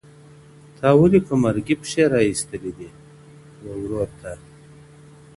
o 0.73 0.73
تا 0.77 0.87
ولي 1.01 1.19
په 1.27 1.33
مرګي 1.43 1.75
پښې 1.81 2.03
را 2.11 2.19
ایستلي 2.27 2.71
دي 2.77 2.89
وه 3.63 3.73
ورور 3.81 4.09
ته. 4.19 4.31